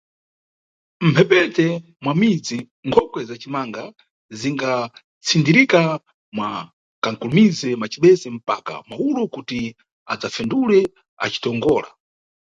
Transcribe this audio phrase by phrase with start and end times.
[1.07, 1.65] Mphepete
[2.03, 3.83] mwa midzi nkhokwe za cimanga
[4.39, 5.81] zingatsindirika
[6.35, 6.49] mwa
[7.03, 9.59] ka mkulumize macibese mpaka mawulo kuti
[10.11, 10.79] adzafendule
[11.25, 11.89] acitongola.